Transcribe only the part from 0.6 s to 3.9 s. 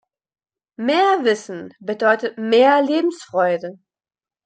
Mehr Wissen bedeutet mehr Lebensfreude.